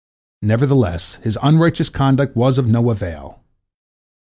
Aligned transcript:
Nevertheless 0.41 1.19
his 1.21 1.37
unrighteous 1.43 1.89
conduct 1.89 2.35
was 2.35 2.57
of 2.57 2.65
no 2.67 2.89
avail. 2.89 3.43